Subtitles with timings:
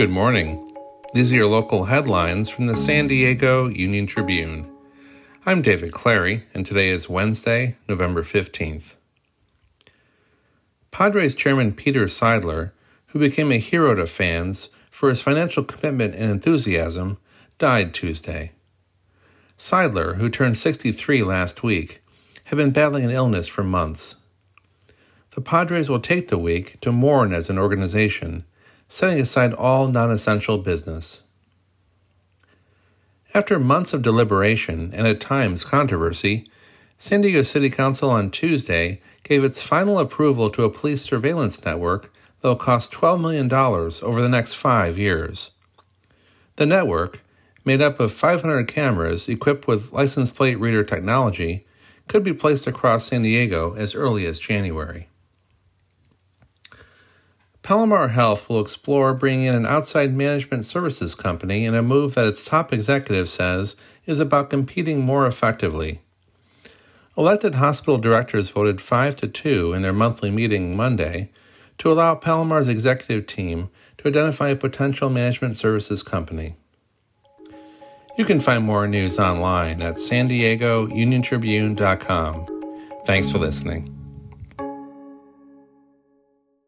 [0.00, 0.66] Good morning.
[1.12, 4.66] These are your local headlines from the San Diego Union Tribune.
[5.44, 8.94] I'm David Clary, and today is Wednesday, November 15th.
[10.90, 12.72] Padres chairman Peter Seidler,
[13.08, 17.18] who became a hero to fans for his financial commitment and enthusiasm,
[17.58, 18.52] died Tuesday.
[19.58, 22.00] Seidler, who turned 63 last week,
[22.44, 24.16] had been battling an illness for months.
[25.32, 28.46] The Padres will take the week to mourn as an organization
[28.90, 31.22] setting aside all non essential business.
[33.32, 36.48] After months of deliberation and at times controversy,
[36.98, 42.12] San Diego City Council on Tuesday gave its final approval to a police surveillance network
[42.40, 45.52] that will cost $12 million over the next five years.
[46.56, 47.22] The network,
[47.64, 51.64] made up of 500 cameras equipped with license plate reader technology,
[52.08, 55.06] could be placed across San Diego as early as January.
[57.70, 62.26] Palomar Health will explore bringing in an outside management services company in a move that
[62.26, 63.76] its top executive says
[64.06, 66.00] is about competing more effectively.
[67.16, 71.30] Elected hospital directors voted 5 to 2 in their monthly meeting Monday
[71.78, 76.56] to allow Palomar's executive team to identify a potential management services company.
[78.18, 80.88] You can find more news online at san diego.
[83.06, 83.99] Thanks for listening.